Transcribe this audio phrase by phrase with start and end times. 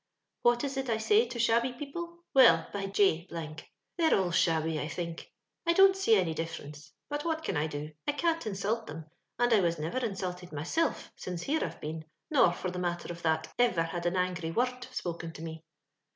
[0.41, 3.27] "What is it I say to shabby people f Well, by J,
[3.97, 5.31] they're all shabby, I think.
[5.67, 9.05] I dont see any difference; but what can I do f I can't insult thim,
[9.37, 13.21] and I was niver insulted mysilf; since here I've been, nor, for the matter of
[13.21, 15.63] that, ever had an angry worrud spoken to me.